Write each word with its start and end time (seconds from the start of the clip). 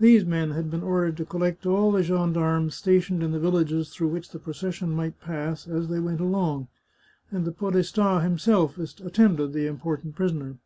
These 0.00 0.24
men 0.24 0.50
had 0.50 0.72
been 0.72 0.82
ordered 0.82 1.16
to 1.18 1.24
collect 1.24 1.66
all 1.66 1.92
the 1.92 2.02
gendarmes 2.02 2.74
stationed 2.74 3.22
in 3.22 3.30
the 3.30 3.38
villages 3.38 3.90
through 3.90 4.08
which 4.08 4.30
the 4.30 4.40
procession 4.40 4.90
might 4.90 5.20
pass 5.20 5.68
as 5.68 5.86
they 5.86 6.00
went 6.00 6.18
along, 6.20 6.66
and 7.30 7.44
the 7.44 7.52
podestd 7.52 8.24
himself 8.24 8.76
attended 8.76 9.52
the 9.52 9.68
im 9.68 9.78
portant 9.78 10.16
prisoner. 10.16 10.56